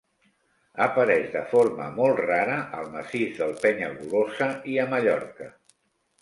Apareix 0.85 1.27
de 1.35 1.43
forma 1.51 1.89
molt 1.97 2.21
rara 2.29 2.55
al 2.79 2.89
massís 2.95 3.37
del 3.43 3.53
Penyagolosa 3.67 4.49
i 4.73 4.81
a 4.87 4.89
Mallorca. 4.97 5.53